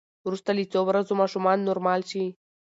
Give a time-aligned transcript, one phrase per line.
[0.27, 2.25] وروسته له څو ورځو ماشومان نورمال شي.